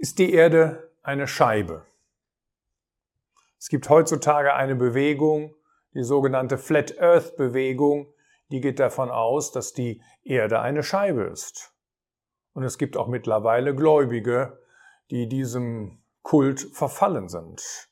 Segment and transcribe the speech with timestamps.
[0.00, 1.84] Ist die Erde eine Scheibe?
[3.58, 5.56] Es gibt heutzutage eine Bewegung,
[5.92, 8.06] die sogenannte Flat Earth Bewegung,
[8.52, 11.72] die geht davon aus, dass die Erde eine Scheibe ist.
[12.52, 14.60] Und es gibt auch mittlerweile Gläubige,
[15.10, 17.88] die diesem Kult verfallen sind.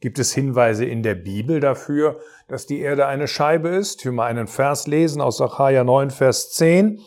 [0.00, 4.04] Gibt es Hinweise in der Bibel dafür, dass die Erde eine Scheibe ist?
[4.04, 7.00] Will mal einen Vers lesen aus Sacharja 9, Vers 10.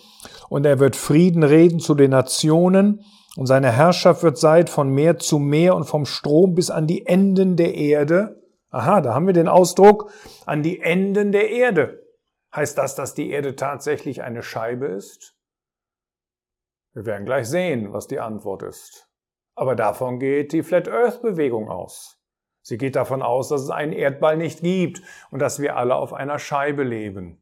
[0.48, 3.04] Und er wird Frieden reden zu den Nationen
[3.38, 7.06] und seine Herrschaft wird sein von Meer zu Meer und vom Strom bis an die
[7.06, 8.42] Enden der Erde.
[8.70, 10.12] Aha, da haben wir den Ausdruck
[10.46, 12.06] an die Enden der Erde.
[12.54, 15.36] Heißt das, dass die Erde tatsächlich eine Scheibe ist?
[16.94, 19.10] Wir werden gleich sehen, was die Antwort ist.
[19.56, 22.18] Aber davon geht die Flat Earth Bewegung aus.
[22.62, 25.02] Sie geht davon aus, dass es einen Erdball nicht gibt
[25.32, 27.42] und dass wir alle auf einer Scheibe leben.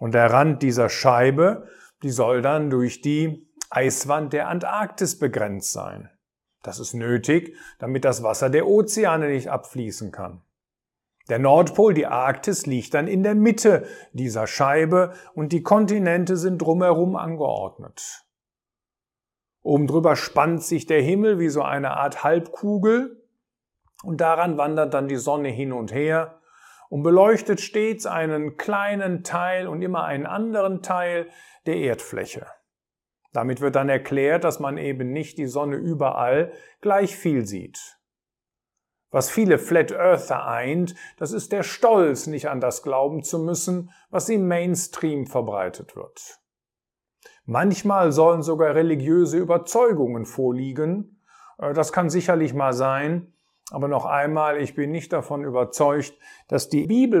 [0.00, 1.68] Und der Rand dieser Scheibe,
[2.02, 6.10] die soll dann durch die Eiswand der Antarktis begrenzt sein.
[6.62, 10.42] Das ist nötig, damit das Wasser der Ozeane nicht abfließen kann.
[11.28, 16.58] Der Nordpol, die Arktis, liegt dann in der Mitte dieser Scheibe und die Kontinente sind
[16.58, 18.24] drumherum angeordnet.
[19.62, 23.22] Oben drüber spannt sich der Himmel wie so eine Art Halbkugel
[24.02, 26.40] und daran wandert dann die Sonne hin und her
[26.90, 31.28] und beleuchtet stets einen kleinen Teil und immer einen anderen Teil
[31.64, 32.46] der Erdfläche.
[33.34, 37.98] Damit wird dann erklärt, dass man eben nicht die Sonne überall gleich viel sieht.
[39.10, 43.90] Was viele Flat Earther eint, das ist der Stolz, nicht an das glauben zu müssen,
[44.10, 46.40] was im Mainstream verbreitet wird.
[47.44, 51.20] Manchmal sollen sogar religiöse Überzeugungen vorliegen.
[51.58, 53.34] Äh, das kann sicherlich mal sein.
[53.70, 56.14] Aber noch einmal, ich bin nicht davon überzeugt,
[56.48, 57.20] dass die Bibel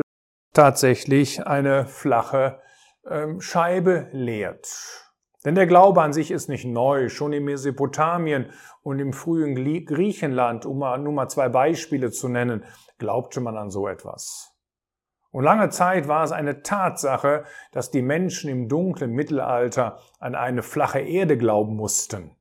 [0.52, 2.60] tatsächlich eine flache
[3.08, 5.03] ähm, Scheibe lehrt.
[5.44, 7.08] Denn der Glaube an sich ist nicht neu.
[7.08, 8.46] Schon in Mesopotamien
[8.82, 12.64] und im frühen Griechenland, um nur mal zwei Beispiele zu nennen,
[12.98, 14.54] glaubte man an so etwas.
[15.30, 20.62] Und lange Zeit war es eine Tatsache, dass die Menschen im dunklen Mittelalter an eine
[20.62, 22.36] flache Erde glauben mussten.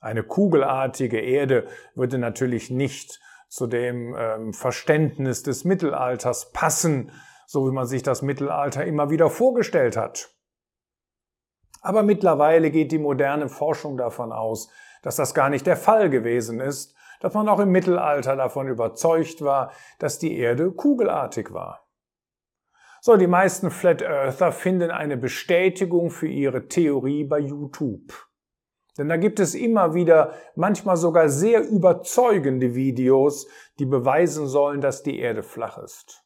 [0.00, 7.12] Eine kugelartige Erde würde natürlich nicht zu dem ähm, Verständnis des Mittelalters passen,
[7.46, 10.34] so wie man sich das Mittelalter immer wieder vorgestellt hat.
[11.80, 14.70] Aber mittlerweile geht die moderne Forschung davon aus,
[15.02, 19.42] dass das gar nicht der Fall gewesen ist, dass man auch im Mittelalter davon überzeugt
[19.42, 21.86] war, dass die Erde kugelartig war.
[23.02, 28.12] So, die meisten Flat Earther finden eine Bestätigung für ihre Theorie bei YouTube.
[28.98, 33.46] Denn da gibt es immer wieder, manchmal sogar sehr überzeugende Videos,
[33.78, 36.22] die beweisen sollen, dass die Erde flach ist.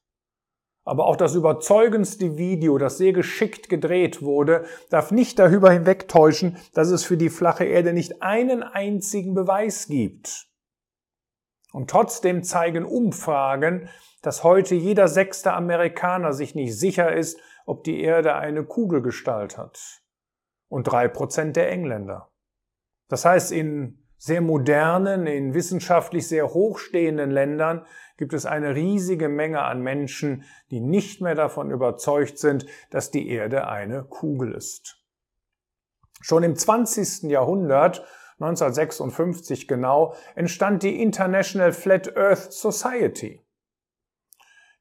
[0.84, 6.90] Aber auch das überzeugendste Video, das sehr geschickt gedreht wurde, darf nicht darüber hinwegtäuschen, dass
[6.90, 10.46] es für die flache Erde nicht einen einzigen Beweis gibt.
[11.72, 13.88] Und trotzdem zeigen Umfragen,
[14.22, 20.02] dass heute jeder sechste Amerikaner sich nicht sicher ist, ob die Erde eine Kugelgestalt hat.
[20.68, 22.30] Und drei Prozent der Engländer.
[23.08, 27.84] Das heißt, in sehr modernen, in wissenschaftlich sehr hochstehenden Ländern
[28.16, 33.28] gibt es eine riesige Menge an Menschen, die nicht mehr davon überzeugt sind, dass die
[33.28, 35.04] Erde eine Kugel ist.
[36.22, 37.24] Schon im 20.
[37.24, 38.06] Jahrhundert
[38.40, 43.42] 1956 genau, entstand die International Flat Earth Society.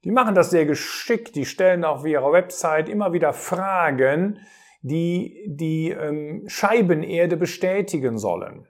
[0.06, 4.40] Die machen das sehr geschickt, die stellen auf ihrer Website immer wieder Fragen,
[4.82, 8.70] die die ähm, Scheibenerde bestätigen sollen.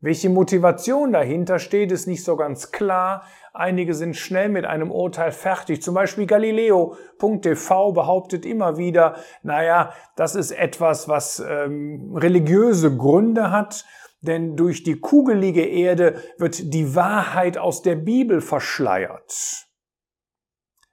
[0.00, 3.24] Welche Motivation dahinter steht, ist nicht so ganz klar.
[3.52, 5.82] Einige sind schnell mit einem Urteil fertig.
[5.82, 13.84] Zum Beispiel Galileo.tv behauptet immer wieder, naja, das ist etwas, was ähm, religiöse Gründe hat,
[14.20, 19.66] denn durch die kugelige Erde wird die Wahrheit aus der Bibel verschleiert.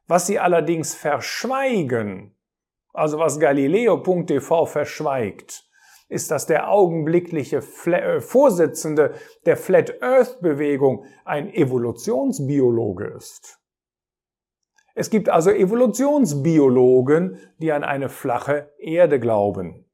[0.07, 2.35] Was sie allerdings verschweigen,
[2.91, 5.65] also was Galileo.tv verschweigt,
[6.07, 9.13] ist, dass der augenblickliche äh, Vorsitzende
[9.45, 13.59] der Flat Earth Bewegung ein Evolutionsbiologe ist.
[14.93, 19.85] Es gibt also Evolutionsbiologen, die an eine flache Erde glauben.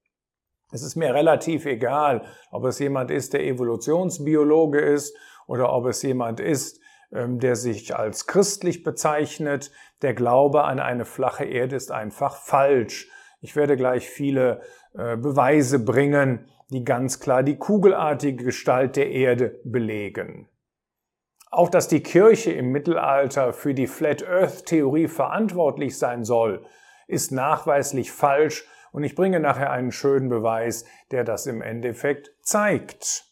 [0.71, 5.17] Es ist mir relativ egal, ob es jemand ist, der Evolutionsbiologe ist
[5.47, 6.79] oder ob es jemand ist,
[7.11, 9.71] ähm, der sich als christlich bezeichnet.
[10.01, 13.09] Der Glaube an eine flache Erde ist einfach falsch.
[13.41, 14.61] Ich werde gleich viele
[14.93, 20.47] Beweise bringen, die ganz klar die kugelartige Gestalt der Erde belegen.
[21.49, 26.65] Auch dass die Kirche im Mittelalter für die Flat Earth Theorie verantwortlich sein soll,
[27.07, 33.25] ist nachweislich falsch und ich bringe nachher einen schönen Beweis, der das im Endeffekt zeigt.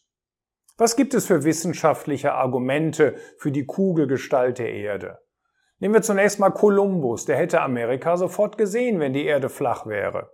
[0.76, 5.18] Was gibt es für wissenschaftliche Argumente für die Kugelgestalt der Erde?
[5.78, 7.24] Nehmen wir zunächst mal Kolumbus.
[7.24, 10.30] Der hätte Amerika sofort gesehen, wenn die Erde flach wäre.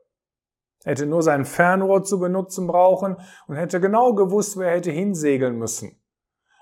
[0.87, 3.17] Hätte nur sein Fernrohr zu benutzen brauchen
[3.47, 6.01] und hätte genau gewusst, wer hätte hinsegeln müssen.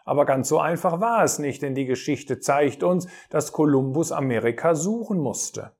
[0.04, 4.74] Aber ganz so einfach war es nicht, denn die Geschichte zeigt uns, dass Kolumbus Amerika
[4.74, 5.72] suchen musste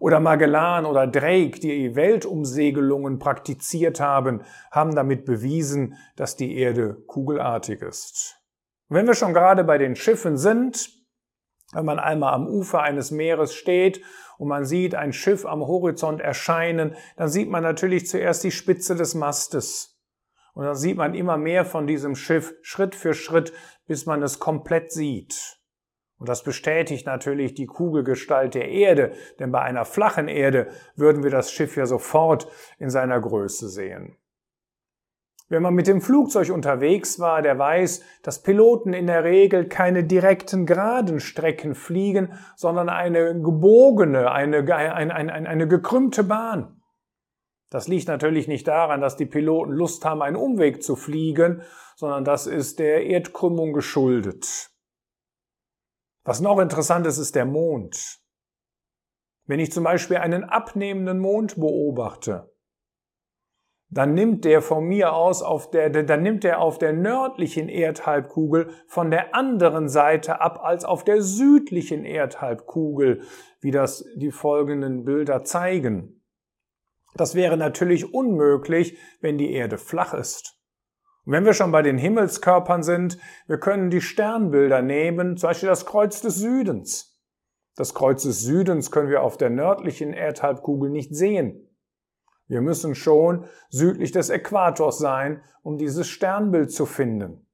[0.00, 7.82] oder Magellan oder Drake, die Weltumsegelungen praktiziert haben, haben damit bewiesen, dass die Erde kugelartig
[7.82, 8.40] ist.
[8.88, 10.90] Und wenn wir schon gerade bei den Schiffen sind,
[11.74, 14.00] wenn man einmal am Ufer eines Meeres steht
[14.38, 18.94] und man sieht ein Schiff am Horizont erscheinen, dann sieht man natürlich zuerst die Spitze
[18.96, 20.00] des Mastes.
[20.54, 23.52] Und dann sieht man immer mehr von diesem Schiff Schritt für Schritt,
[23.86, 25.58] bis man es komplett sieht.
[26.16, 31.30] Und das bestätigt natürlich die Kugelgestalt der Erde, denn bei einer flachen Erde würden wir
[31.30, 32.48] das Schiff ja sofort
[32.78, 34.16] in seiner Größe sehen.
[35.48, 40.04] Wenn man mit dem Flugzeug unterwegs war, der weiß, dass Piloten in der Regel keine
[40.04, 46.80] direkten geraden Strecken fliegen, sondern eine gebogene, eine, eine, eine, eine gekrümmte Bahn.
[47.70, 51.62] Das liegt natürlich nicht daran, dass die Piloten Lust haben, einen Umweg zu fliegen,
[51.96, 54.70] sondern das ist der Erdkrümmung geschuldet.
[56.24, 58.20] Was noch interessant ist, ist der Mond.
[59.46, 62.53] Wenn ich zum Beispiel einen abnehmenden Mond beobachte,
[63.94, 68.70] dann nimmt der von mir aus auf der, dann nimmt er auf der nördlichen Erdhalbkugel
[68.88, 73.22] von der anderen Seite ab als auf der südlichen Erdhalbkugel,
[73.60, 76.24] wie das die folgenden Bilder zeigen.
[77.14, 80.58] Das wäre natürlich unmöglich, wenn die Erde flach ist.
[81.24, 85.68] Und wenn wir schon bei den Himmelskörpern sind, wir können die Sternbilder nehmen, zum Beispiel
[85.68, 87.16] das Kreuz des Südens.
[87.76, 91.73] Das Kreuz des Südens können wir auf der nördlichen Erdhalbkugel nicht sehen.
[92.46, 97.46] Wir müssen schon südlich des Äquators sein, um dieses Sternbild zu finden.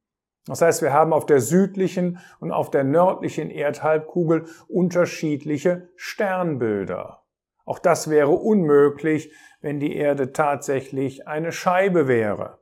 [0.46, 7.22] Das heißt, wir haben auf der südlichen und auf der nördlichen Erdhalbkugel unterschiedliche Sternbilder.
[7.64, 12.58] Auch das wäre unmöglich, wenn die Erde tatsächlich eine Scheibe wäre.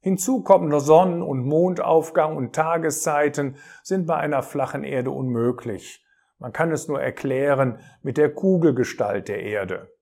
[0.00, 6.04] Hinzu kommt noch Sonnen- und Mondaufgang und Tageszeiten sind bei einer flachen Erde unmöglich.
[6.38, 9.93] Man kann es nur erklären mit der Kugelgestalt der Erde.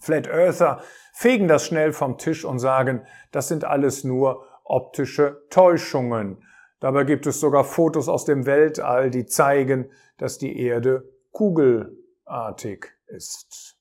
[0.00, 0.82] Flat Earther
[1.12, 6.42] fegen das schnell vom Tisch und sagen, das sind alles nur optische Täuschungen.
[6.80, 13.76] Dabei gibt es sogar Fotos aus dem Weltall, die zeigen, dass die Erde kugelartig ist.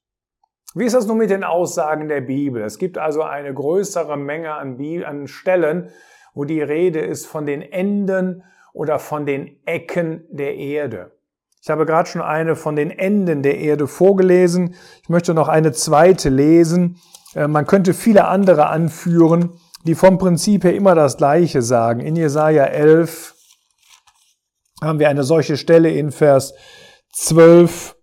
[0.75, 2.63] Wie ist das nun mit den Aussagen der Bibel?
[2.63, 5.91] Es gibt also eine größere Menge an, an Stellen,
[6.33, 8.43] wo die Rede ist von den Enden
[8.73, 11.11] oder von den Ecken der Erde.
[11.63, 14.75] Ich habe gerade schon eine von den Enden der Erde vorgelesen.
[15.01, 16.99] Ich möchte noch eine zweite lesen.
[17.35, 19.51] Äh, man könnte viele andere anführen,
[19.85, 22.01] die vom Prinzip her immer das Gleiche sagen.
[22.01, 23.33] In Jesaja 11
[24.81, 26.53] haben wir eine solche Stelle in Vers
[27.13, 27.95] 12.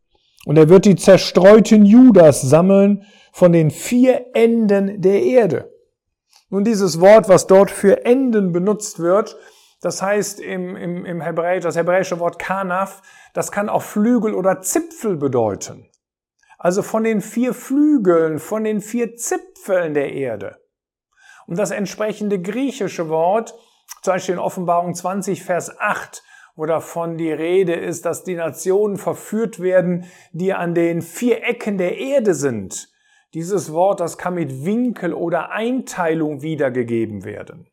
[0.46, 5.70] Und er wird die zerstreuten Judas sammeln von den vier Enden der Erde.
[6.48, 9.36] Nun dieses Wort, was dort für Enden benutzt wird,
[9.80, 14.60] das heißt im, im, im Hebräisch, das hebräische Wort Kanaf, das kann auch Flügel oder
[14.60, 15.90] Zipfel bedeuten.
[16.58, 20.58] Also von den vier Flügeln, von den vier Zipfeln der Erde.
[21.46, 23.54] Und das entsprechende griechische Wort,
[24.02, 26.22] zum Beispiel in Offenbarung 20, Vers 8,
[26.56, 31.78] wo davon die Rede ist, dass die Nationen verführt werden, die an den vier Ecken
[31.78, 32.90] der Erde sind.
[33.32, 37.70] Dieses Wort, das kann mit Winkel oder Einteilung wiedergegeben werden.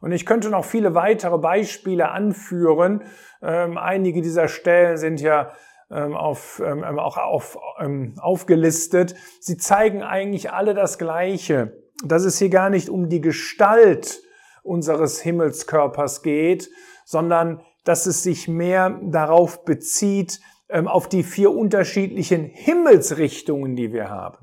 [0.00, 3.02] Und ich könnte noch viele weitere Beispiele anführen.
[3.42, 5.52] Ähm, einige dieser Stellen sind ja
[5.90, 9.14] ähm, auf, ähm, auch auf, ähm, aufgelistet.
[9.40, 14.22] Sie zeigen eigentlich alle das Gleiche, dass es hier gar nicht um die Gestalt
[14.62, 16.70] unseres Himmelskörpers geht,
[17.04, 24.08] sondern dass es sich mehr darauf bezieht, ähm, auf die vier unterschiedlichen Himmelsrichtungen, die wir
[24.08, 24.38] haben.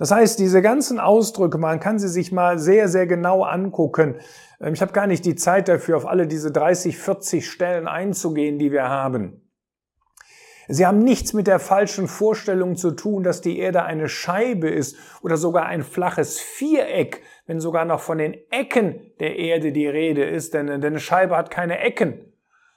[0.00, 4.14] Das heißt, diese ganzen Ausdrücke, man kann sie sich mal sehr, sehr genau angucken.
[4.58, 8.58] Ähm, ich habe gar nicht die Zeit dafür, auf alle diese 30, 40 Stellen einzugehen,
[8.58, 9.46] die wir haben.
[10.68, 14.96] Sie haben nichts mit der falschen Vorstellung zu tun, dass die Erde eine Scheibe ist
[15.20, 20.24] oder sogar ein flaches Viereck, wenn sogar noch von den Ecken der Erde die Rede
[20.24, 22.32] ist, denn, denn eine Scheibe hat keine Ecken,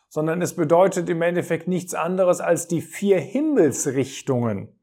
[0.10, 4.77] sondern es bedeutet im Endeffekt nichts anderes als die vier Himmelsrichtungen.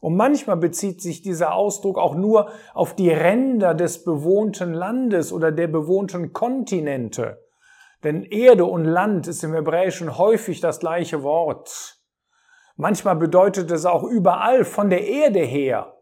[0.00, 5.52] Und manchmal bezieht sich dieser Ausdruck auch nur auf die Ränder des bewohnten Landes oder
[5.52, 7.46] der bewohnten Kontinente.
[8.02, 11.98] Denn Erde und Land ist im Hebräischen häufig das gleiche Wort.
[12.76, 15.98] Manchmal bedeutet es auch überall von der Erde her.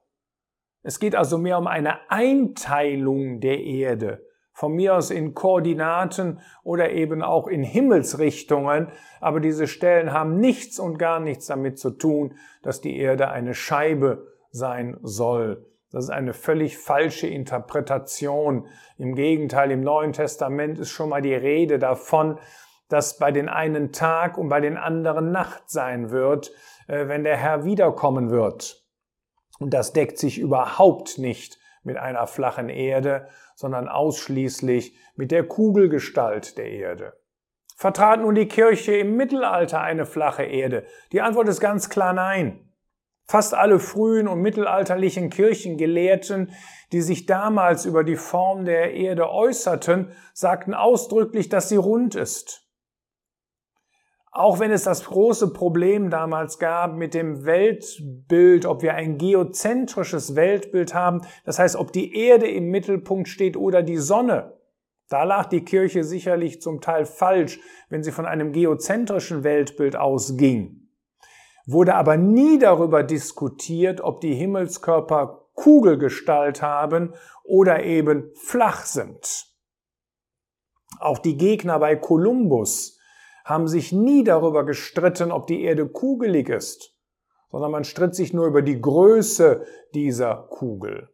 [0.83, 4.28] Es geht also mehr um eine Einteilung der Erde
[4.59, 8.89] von mir aus in Koordinaten oder eben auch in Himmelsrichtungen,
[9.21, 12.35] aber diese Stellen haben nichts und gar nichts damit zu tun,
[12.65, 15.65] dass die Erde eine Scheibe sein soll.
[15.93, 18.67] Das ist eine völlig falsche Interpretation.
[18.97, 22.41] Im Gegenteil, im Neuen Testament ist schon mal die Rede davon,
[22.89, 26.51] dass bei den einen Tag und bei den anderen Nacht sein wird,
[26.89, 28.85] äh, wenn der Herr wiederkommen wird.
[29.61, 36.57] Und das deckt sich überhaupt nicht mit einer flachen Erde, sondern ausschließlich mit der Kugelgestalt
[36.59, 37.15] der Erde.
[37.75, 40.87] Vertrat nun die Kirche im Mittelalter eine flache Erde?
[41.11, 42.73] Die Antwort ist ganz klar nein.
[43.25, 46.53] Fast alle frühen und mittelalterlichen Kirchengelehrten,
[46.93, 52.68] die sich damals über die Form der Erde äußerten, sagten ausdrücklich, dass sie rund ist.
[54.39, 60.37] Auch wenn es das große Problem damals gab mit dem Weltbild, ob wir ein geozentrisches
[60.37, 64.57] Weltbild haben, das heißt, ob die Erde im Mittelpunkt steht oder die Sonne.
[65.09, 70.89] Da lag die Kirche sicherlich zum Teil falsch, wenn sie von einem geozentrischen Weltbild ausging.
[71.67, 79.49] Wurde aber nie darüber diskutiert, ob die Himmelskörper Kugelgestalt haben oder eben flach sind.
[81.01, 82.98] Auch die Gegner bei Kolumbus
[83.49, 86.95] haben sich nie darüber gestritten, ob die Erde kugelig ist,
[87.51, 89.65] sondern man stritt sich nur über die Größe
[89.95, 91.09] dieser Kugel.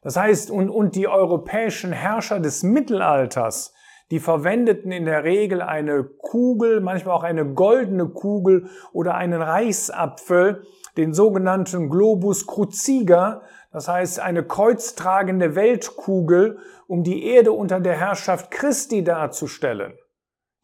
[0.00, 3.74] Das heißt, und, und die europäischen Herrscher des Mittelalters,
[4.10, 10.64] die verwendeten in der Regel eine Kugel, manchmal auch eine goldene Kugel oder einen Reichsapfel,
[10.96, 18.50] den sogenannten Globus cruciger, das heißt eine kreuztragende Weltkugel, um die Erde unter der Herrschaft
[18.50, 19.92] Christi darzustellen.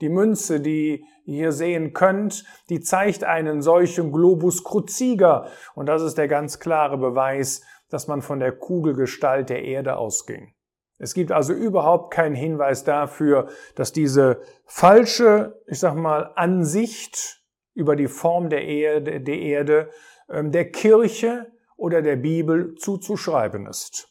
[0.00, 5.48] Die Münze, die ihr hier sehen könnt, die zeigt einen solchen Globus cruciger.
[5.74, 10.52] Und das ist der ganz klare Beweis, dass man von der Kugelgestalt der Erde ausging.
[10.98, 17.42] Es gibt also überhaupt keinen Hinweis dafür, dass diese falsche, ich sag mal, Ansicht
[17.74, 19.90] über die Form der Erde, der, Erde,
[20.30, 24.08] ähm, der Kirche oder der Bibel zuzuschreiben ist.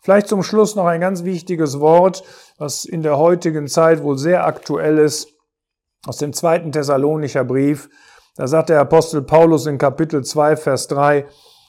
[0.00, 2.22] Vielleicht zum Schluss noch ein ganz wichtiges Wort,
[2.56, 5.28] was in der heutigen Zeit wohl sehr aktuell ist,
[6.06, 7.90] aus dem zweiten Thessalonicher Brief.
[8.36, 11.26] Da sagt der Apostel Paulus in Kapitel 2, Vers 3,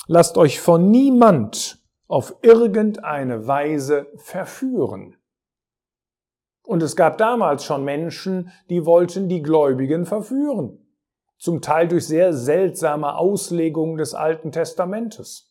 [0.08, 5.16] lasst euch von niemand auf irgendeine Weise verführen.
[6.64, 10.86] Und es gab damals schon Menschen, die wollten die Gläubigen verführen.
[11.40, 15.49] Zum Teil durch sehr seltsame Auslegungen des Alten Testamentes.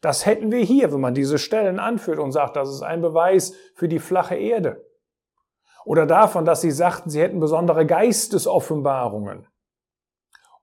[0.00, 3.54] Das hätten wir hier, wenn man diese Stellen anführt und sagt, das ist ein Beweis
[3.74, 4.84] für die flache Erde.
[5.84, 9.46] Oder davon, dass sie sagten, sie hätten besondere Geistesoffenbarungen.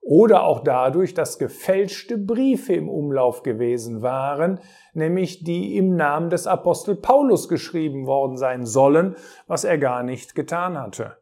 [0.00, 4.60] Oder auch dadurch, dass gefälschte Briefe im Umlauf gewesen waren,
[4.94, 9.16] nämlich die im Namen des Apostel Paulus geschrieben worden sein sollen,
[9.48, 11.16] was er gar nicht getan hatte.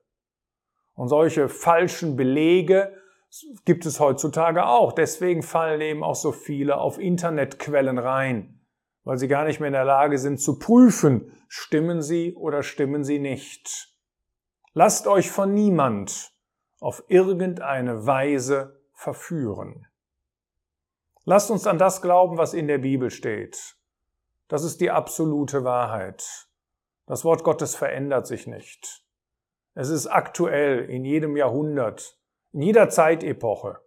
[0.95, 2.93] Und solche falschen Belege
[3.65, 4.93] gibt es heutzutage auch.
[4.93, 8.61] Deswegen fallen eben auch so viele auf Internetquellen rein,
[9.05, 13.05] weil sie gar nicht mehr in der Lage sind zu prüfen, stimmen sie oder stimmen
[13.05, 13.93] sie nicht.
[14.73, 16.33] Lasst euch von niemand
[16.81, 19.87] auf irgendeine Weise verführen.
[21.25, 23.77] Lasst uns an das glauben, was in der Bibel steht.
[24.49, 26.49] Das ist die absolute Wahrheit.
[27.07, 29.05] Das Wort Gottes verändert sich nicht.
[29.75, 32.19] Es ist aktuell in jedem Jahrhundert
[32.55, 33.81] in jeder Zeitepoche.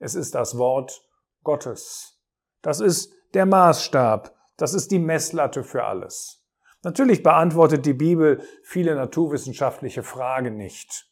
[0.00, 1.08] Es ist das Wort
[1.44, 2.20] Gottes.
[2.62, 4.34] Das ist der Maßstab.
[4.56, 6.44] Das ist die Messlatte für alles.
[6.82, 11.06] Natürlich beantwortet die Bibel viele naturwissenschaftliche Fragen nicht.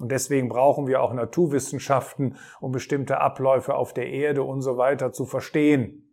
[0.00, 5.12] Und deswegen brauchen wir auch Naturwissenschaften, um bestimmte Abläufe auf der Erde und so weiter
[5.12, 6.10] zu verstehen.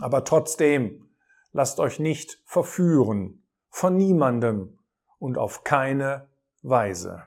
[0.00, 1.08] Aber trotzdem,
[1.52, 4.78] lasst euch nicht verführen von niemandem
[5.18, 6.28] und auf keine
[6.62, 7.26] Weise.